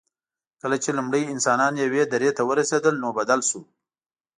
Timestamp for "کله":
0.61-0.77